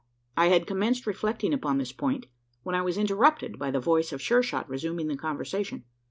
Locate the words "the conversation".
5.09-5.83